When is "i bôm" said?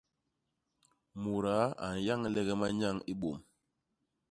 3.11-3.39